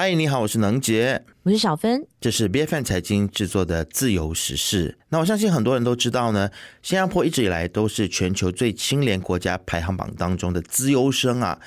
[0.00, 4.96] 嗨，你好，我是能杰，我是小芬，这是 B F N 财经制作的自由时事。
[5.08, 6.48] 那我相信很多人都知道呢，
[6.82, 11.58] 新加坡一直以来都是全球最清廉国家排行榜当中的资优生啊。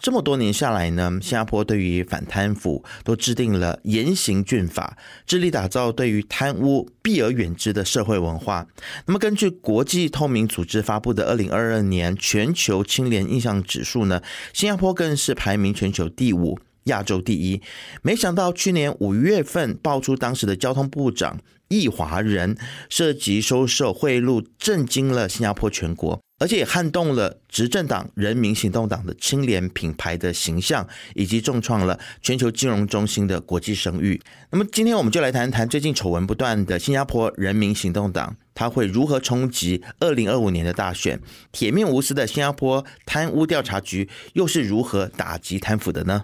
[0.00, 4.96] 这么多年下来呢，新加坡对于反贪腐都制定了严刑峻法，
[5.26, 8.68] 致力打造对于贪污避而远之的社会文化。
[9.06, 14.22] 那么根据国际透明组织发布的二零二二年全球清廉印象指数呢，
[14.52, 16.56] 新加坡更是排名全球第五。
[16.84, 17.60] 亚洲第一，
[18.02, 22.56] 没想到去年五月份爆出当时的交通部长易华人
[22.88, 34.20] 涉及收受贿赂，震惊了新加坡全国，而且也撼动了执政党人民行动党的清廉品牌的形象，以及重创了全球金融中心的国际声誉。
[34.50, 41.20] 那么今天我们就来谈谈最近丑闻不断的新加坡人民行动党，它会如何冲击二零二五年的大选？
[41.52, 46.22] 铁面无私的新加坡贪污调查局又是如何打击贪腐的呢？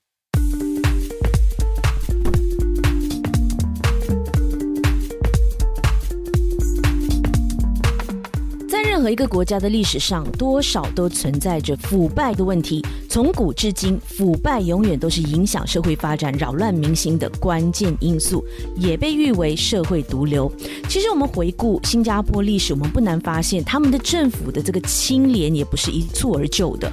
[9.07, 12.85] 何一个国家的历史上，多少都存在着腐败的问题。
[13.09, 20.51] 从古至今，腐败永远都是影响社会发展、扰乱民心的关键因素，也被誉为社会毒瘤。
[20.89, 26.93] 其实，我们回顾新加坡历史，我们不难发现，他们的政府的这个清廉也不是一蹴而就的。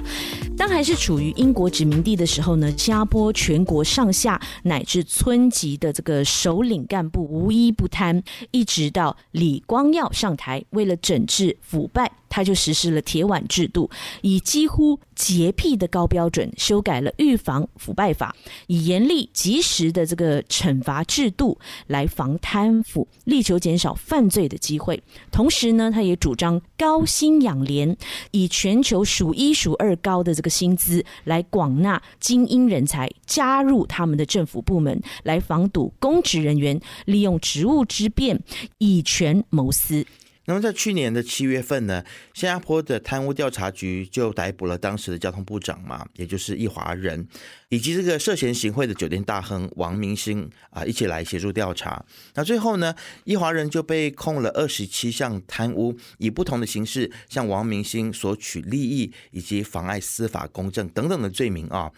[0.56, 12.03] 当还是处于英国殖民地的时候呢，新加坡全国上下乃至村级的这个首领干部无一不贪，一直到李光耀上台，为了整治腐败。
[12.28, 13.88] 他就实施了铁腕制度，
[14.22, 18.34] 以几乎洁癖的高标准修改了预防腐败法，
[18.66, 25.00] 以严厉及时的这个惩罚制度来防贪腐，力求减少犯罪的机会。
[25.30, 27.96] 同时呢，他也主张高薪养廉，
[28.32, 38.42] 以全球数一数二高的这个薪资来广纳精英人才，加入他们的政府部门，来防堵公职人员利用职务之便
[38.78, 40.04] 以权谋私。
[40.46, 47.26] 那么在去年的七月份呢，新加坡的贪污调查局就逮捕了当时的交通部长嘛，也就是易华人，
[47.70, 52.04] 以及这个涉嫌行贿的酒店大亨王明星啊，一起来协助调查。
[52.34, 52.94] 那最后呢，
[53.24, 61.90] 易华人就被控了二十七项贪污，以不同的形式向王明星索取利益以及妨碍司法公正等等的罪名啊。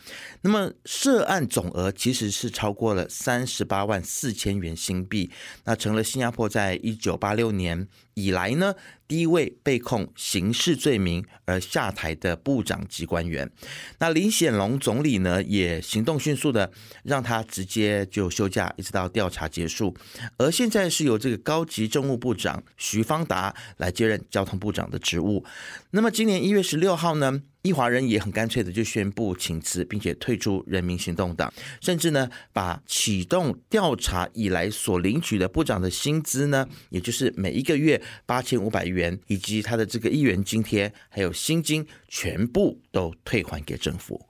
[0.42, 5.30] 那么涉案总额其实是超过了三十八万四千元新币，
[5.64, 7.88] 那成了新加坡在一九八六年。
[8.16, 8.74] 以来呢，
[9.08, 13.50] 第一位被控刑事罪名而下台的部长级官员，
[13.98, 16.70] 那林显龙总理呢，也行动迅速的
[17.04, 19.96] 让他直接就休假，一直到调查结束。
[20.36, 25.44] 而现在是由这个高级政务部长徐方达来接任交通部长的职务。
[25.90, 27.42] 那么今年一月十六号呢？
[27.62, 44.20] 易华人也很干脆的就宣布请辞，并且退出人民行动党，甚至呢把启动调查以来所领取的部长的薪资呢，也就是每一个月八千五百元，元以及他的这个一元津贴，还有薪金，全部都退还给政府。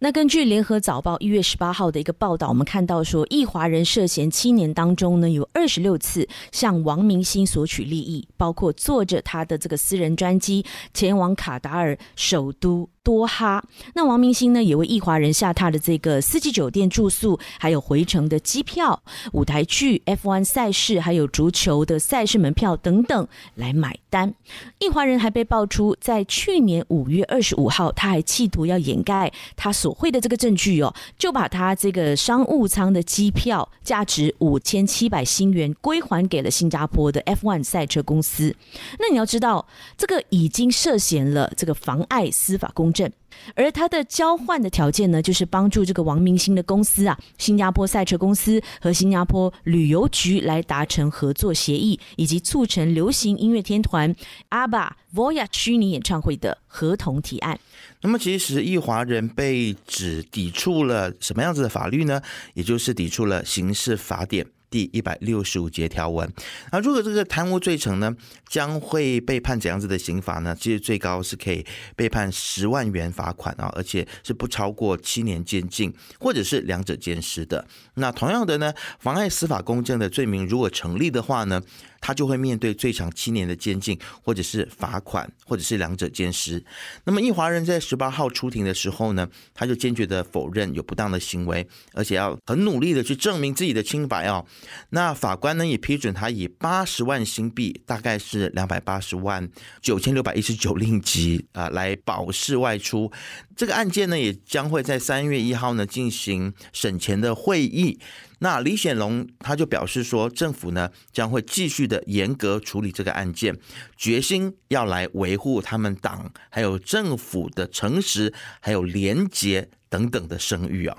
[0.00, 12.88] 那根据联合早报一月十八号的一个报道，我们看到说，易华人涉嫌七年当中呢，有二十六次向王明星索取利益，包括坐着他的这个私人专机前往卡达尔首都。
[13.04, 13.64] 多哈，
[13.94, 19.02] 那王明星呢也为易华人下榻的这个四季酒店住宿，还有回程的机票、
[19.32, 23.26] 舞台剧、F1 赛事，还有足球的赛事门票等等
[23.56, 24.32] 来买单。
[24.78, 38.54] 易华人还被爆出，在去年五月二十五号，他还企图要掩盖他所会的这个证据哦，就把他这个商务舱的机票价值五千七百新元归还给了新加坡的 F1 赛车公司。
[39.00, 39.66] 那你要知道，
[39.98, 42.91] 这个已经涉嫌了这个妨碍司法公。
[42.92, 43.10] 证，
[43.54, 54.14] 而他的交换的条件呢，就是帮助这个王明星的公司啊，新加坡赛车公司和新加坡旅游局来达成合作协议，以及促成流行音乐天团
[54.50, 57.58] 阿巴 Voya 虚拟演唱会的合同提案。
[58.00, 62.20] 那么，其实一华人被指抵触了什么样子的法律呢？
[62.54, 64.46] 也就是抵触了刑事法典。
[64.72, 66.32] 第一百六十五节条文，
[66.72, 68.16] 那如果这个贪污罪成呢，
[68.48, 70.56] 将会被判怎样子的刑罚呢？
[70.58, 71.62] 其实最高是可以
[71.94, 77.66] 被判十万元罚款啊，而且是不超过七年监禁，或者是两者兼施的。
[77.96, 81.60] 那同样的呢，妨碍司法公正的罪名如果成立的话呢？
[82.02, 86.62] 他就会面对最长七年的监禁，或者是罚款，或者是两者兼施。
[87.04, 94.44] 那么易华人在十八号出庭的时候呢，他就坚决的否认有不当的行为，而且要很努力的去证明自己的清白哦。
[94.90, 99.48] 那法官呢也批准他以八十万新币，大概是两百八十万
[99.80, 103.10] 九千六百一十九令吉啊，来保释外出。
[103.56, 107.98] 这个案件呢，也将会在三月一号呢进行审前的会议。
[108.38, 113.56] 那李显龙他就表示说，政府呢将会继续的严格处理这个案件，
[113.96, 120.96] 决心要来维护他们党还有政府的诚实、还有廉洁等等的声誉啊。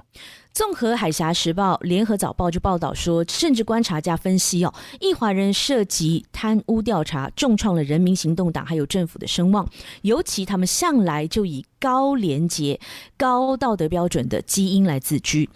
[0.54, 9.68] 综合《海峡时报》、《联合早报》就报道说，甚至观察家分析哦，易华人涉及贪污调查，重创了人民行动党还有政府的声望，
[10.04, 12.80] 尤其他们向来就以高廉洁、
[13.18, 15.50] 高道德标准的基因来自居。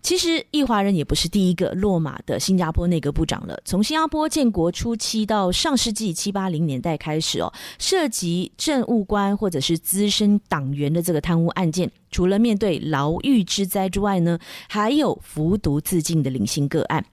[0.00, 3.58] 其实，易华人也不是第一个落马的新加坡内阁部长了。
[3.64, 11.90] 从新加坡建国初期到上世纪七八零年代开始哦，涉及政务官或者是资深党员的这个贪污案件。
[12.10, 14.38] 除了面对牢狱之灾之外呢，
[14.68, 17.04] 还有服毒自尽的零星个案。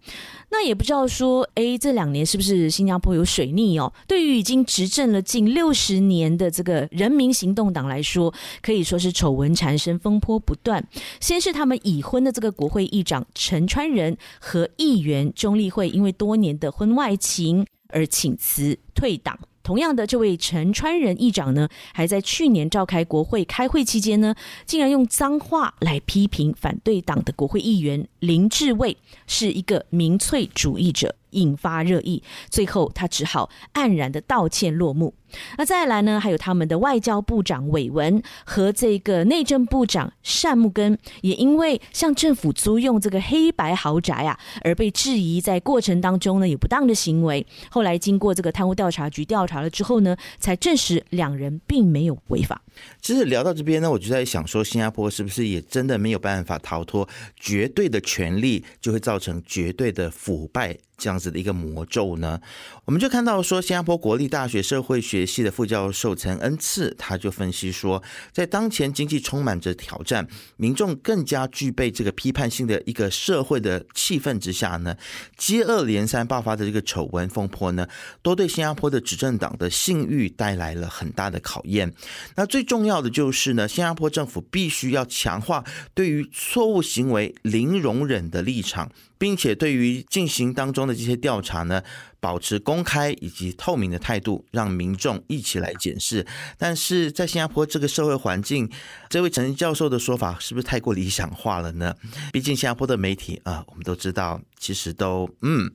[0.50, 3.92] 那也不知道说，哎，这两年是不是新加坡有水逆哦？
[4.08, 10.86] 对于已经执政了近六十年的这个人民行动党来说，可以说是丑闻缠身，风波不断。
[11.20, 19.40] 先是他们已婚的这个国会议长陈川仁和议员钟丽慧，因为多年的婚外情而请辞退党。
[19.64, 24.36] 同样的，这位陈川仁议长呢，还在去年召开国会开会期间呢，
[24.66, 28.98] 竟然用脏话来批评反对党的国会议员林志伟
[29.28, 31.16] 是一个民粹主义者。
[31.32, 35.14] 引发热议，最后他只好黯然的道歉落幕。
[35.58, 36.20] 那再来呢？
[36.20, 40.12] 还有他们的外交部长韦文和这个内政部长
[40.44, 47.48] 单木根，也因为向政府租用这个黑白豪宅啊，而被质疑在过程当中呢有不当的行为。
[47.70, 52.62] 后来经过这个贪污调查局调查了之后呢，才证实两人并没有违法。
[53.02, 57.08] 其实聊到这边呢，我就在想说，新加坡是不是也真的没有办法逃脱
[57.38, 60.78] 绝对的权力，就会造成绝对的腐败？
[61.02, 62.40] 这样子的一个魔咒呢，
[62.86, 70.28] 我们就看到说，新加坡国立大学社会学系的副教授陈恩赐，他就分析说，在当前经济充满着挑战，
[70.58, 74.96] 民众更加具备这个批判性的一个社会的气氛之下呢，
[75.36, 77.88] 接二连三爆发的这个丑闻风波呢，
[78.22, 81.92] 都对新加坡的执政党的信誉带来了很大的考验。
[82.36, 85.64] 那最重要的就是呢，新加坡政府必须要强化
[85.96, 88.92] 对于错误行为零容忍的立场。
[89.22, 91.84] 并且对于进行当中的这些调查呢，
[92.22, 96.26] 保持公开以及透明的态度，让民众一起来检视。
[96.58, 98.70] 但是在新加坡这个社会环境，
[99.10, 101.96] 这位陈教授的说法是不是太过理想化了呢？
[102.32, 105.72] 毕竟新加坡的媒体啊，我们都知道，其实都嗯，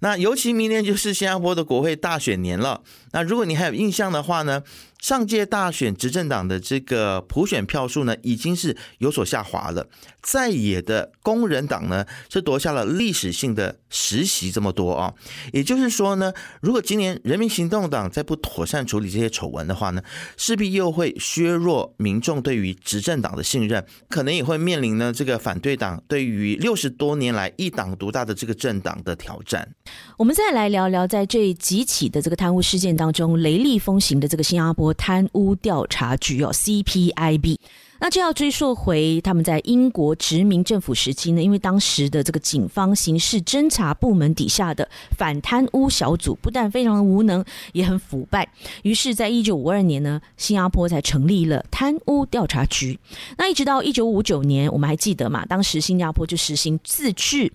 [0.00, 2.82] 那尤其明年就是新加坡的国会大选年了。
[3.12, 4.62] 那如果你还有印象的话呢？
[5.00, 9.88] 上届大选执政党的这个普选票数呢，已经是有所下滑了。
[10.20, 15.14] 在野的工人党呢，是夺下了历史性的实习这么多啊。
[15.54, 16.32] 也就是说呢，
[16.62, 20.00] 如果今年人民行动党再不妥善处理这些丑闻的话呢，
[20.36, 29.68] 势必又会削弱民众对于执政党的信任，可能也会面临呢这个反对党对于六十多年来一党独大的这个政党的挑战。
[30.16, 34.94] 我们再来聊聊，在这几起的这个贪污事件当中，雷厉风行的这个新加坡。
[35.00, 37.56] 贪污调查局哦，CPIB，
[38.00, 48.48] 那就要追溯回他们在英国殖民政府时期呢，因为当时的这个警方刑事侦查部门底下的反贪污小组不但非常的无能，也很腐败，
[48.82, 52.98] 于是，在一九五二年呢，新加坡才成立了贪污调查局。
[53.36, 55.44] 那一直到一九五九年，我们还记得嘛？
[55.44, 57.52] 当时新加坡就实行自治。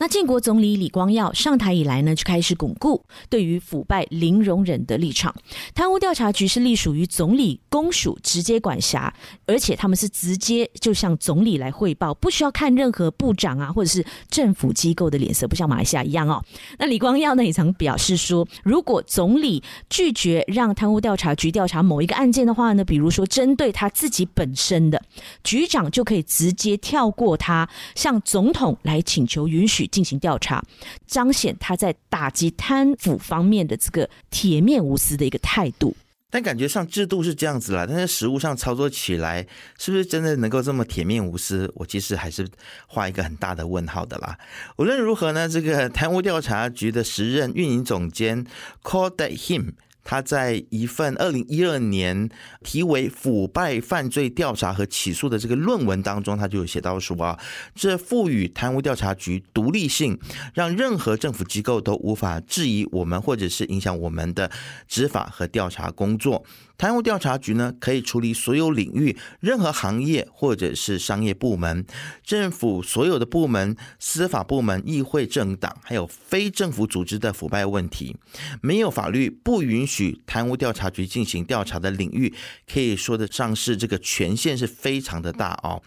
[0.00, 5.34] 那建国总理李光耀上台以来呢，就开始巩固对于腐败零容忍的立场。
[5.74, 9.12] 贪污调查局是隶属于总理公署直接管辖，
[9.44, 16.42] 而且他们是直接就向总理来汇报，不需要看任何部长啊或者是政府机构的脸色，不像马来西亚一样哦。
[16.78, 25.02] 那李光耀呢也曾表示说，如果总理拒绝让贪污调查局调查某一个案件的话呢，比如说针对他自己本身的
[25.44, 29.89] 局长，就可以直接跳过他，向总统来请求允许。
[29.90, 30.64] 进行调查，
[31.06, 35.96] 彰显他在打击贪腐方面的这个铁面无私的一个态度。
[36.32, 39.44] 但感觉上制度是这样子啦，但是实物上操作起来，
[39.78, 41.68] 是不是真的能够这么铁面无私？
[41.74, 42.46] 我其实还是
[42.86, 44.38] 画一个很大的问号的啦。
[44.76, 48.46] 无论如何呢，这个贪污调查局的时任运营总监
[48.84, 49.72] called him。
[50.02, 52.28] 他在一份二零一二年
[52.62, 57.38] 题为《腐败犯罪调查和起诉》的这个论文当中，他就有写到说啊，
[57.74, 60.18] 这赋予贪污调查局独立性，
[60.54, 64.50] 让任何政府机构都无法质疑我们或者是影响我们的
[64.88, 66.44] 执法和调查工作。
[66.78, 71.84] 贪污调查局呢，可以处理所有领域、任何行业或者是商业部门、
[72.24, 78.16] 政府所有的部门、司法部门、议会、政党，还有非政府组织的腐败问题。
[78.62, 80.20] 没有法律不允许去。
[80.24, 82.32] 贪污调查局进行调查的领域，
[82.72, 85.82] 可以说得上是这个权限是非常的大哦。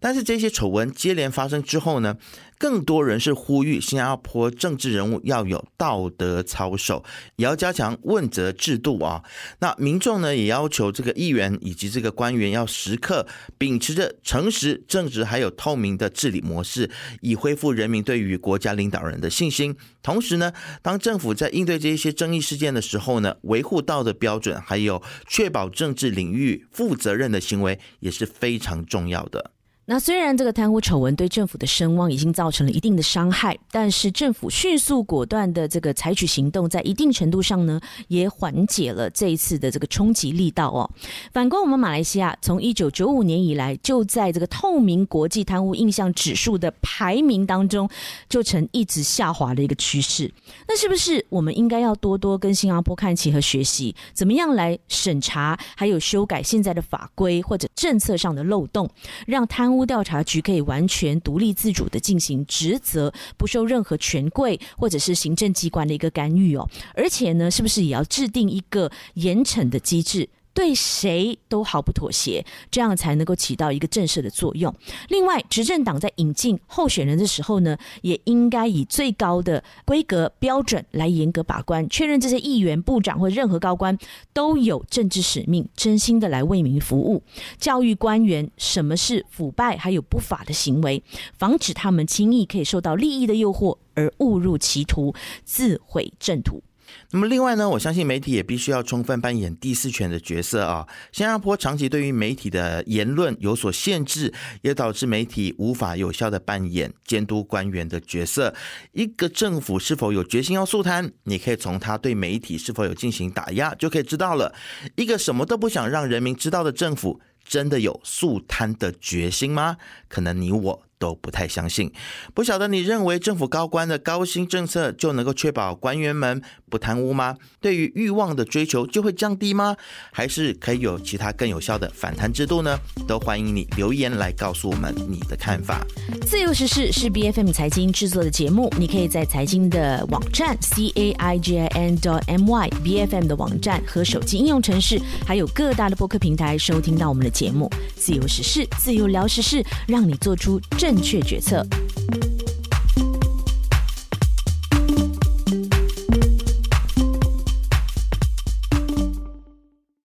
[0.00, 2.16] 但是这些丑闻接连发生之后呢？
[2.62, 7.02] 更多人是呼吁新加坡政治人物要有道德操守，
[7.34, 9.24] 也要加强问责制度啊。
[9.58, 13.26] 那民众呢也要求这个议员以及这个官员要时刻
[13.58, 16.88] 秉持着诚实、正直还有透明的治理模式，
[17.20, 19.76] 以恢复人民对于国家领导人的信心。
[20.00, 20.52] 同时呢，
[20.82, 29.50] 当政府在应对这些争议事件的时候呢，维护道德标准，还有确保政治领域负责任的行为也是非常重要的。
[29.84, 40.88] 那虽然这个贪污丑闻对政府的声望已经造成了一定的伤害，但是政府迅速果断的这个采取行动，在一定程度上呢，也缓解了这一次的这个冲击力道哦。
[41.32, 47.90] 反观我们马来西亚，从一九九五年以来，就在这个透明国际贪污印象指数的排名当中，
[48.28, 50.32] 就呈一直下滑的一个趋势。
[50.68, 58.88] 那是不是我们应该要多多跟新加坡看齐和学习，怎么样来审查，还有修改现在的法规或者政策上的漏洞，
[59.26, 66.68] 让贪污调查局可以完全独立自主的进行职责，不受任何权贵或者是行政机关的一个干预哦。
[66.94, 70.28] 而且呢，是不是也要制定一个严惩的机制？
[70.54, 74.74] 对谁都毫不妥协，这样才能够起到一个震慑的作用。
[75.08, 83.96] 另外，执政党在引进候选人的时候呢，也应该以最高的规格标准来严格把关，确认这些议员、部长或任何高官
[84.32, 87.22] 都有政治使命，真心的来为民服务，
[87.58, 91.02] 教育官员什么是腐败还有不法的行为，
[91.38, 96.62] 防止他们轻易可以受到利益的诱惑而误入歧途，自毁正途。
[97.10, 100.86] 那么另外呢，我相信媒体也必须要充分扮演第四权的角色啊。
[101.10, 108.54] 新加坡长期对于媒体的言论有所限制，也导致媒体无法有效的扮演监督官员的角色。
[108.92, 114.54] 一个政府是否有决心要肃贪，你可以从他对媒体是否有进行打压就可以知道了。
[114.96, 119.76] 一个什么都不想让人民知道的政府，真的有肃贪的决心吗？
[120.08, 120.82] 可能你我。
[121.02, 121.90] 都不太相信，
[122.32, 126.40] 不晓得你认为政府高官的高薪政策就能够确保官员们
[126.70, 127.34] 不贪污吗？
[127.60, 129.76] 对于欲望的追求就会降低吗？
[130.12, 132.78] 还是可以有其他更有效的反贪制度呢？
[133.08, 135.84] 都欢迎你留言来告诉我们你的看法。
[136.24, 143.16] 自由时事是 B F M 财经制作的节目，你可以在财经的网站 c a i g i n dot m y B F
[143.16, 147.68] M 的网站和手机应用程式，还有各大的播客平台收听到我们的节目。
[147.96, 150.91] 自由时事，自由聊时事，让你做出正。
[150.92, 151.66] 正确决策。